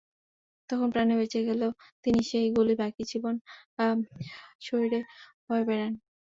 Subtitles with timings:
[0.69, 1.71] তখন প্রাণে বেঁচে গেলেও
[2.05, 3.35] তিনি সেই গুলি বাকি জীবন
[4.61, 4.99] শরীরে
[5.47, 5.93] বয়ে বেড়ান।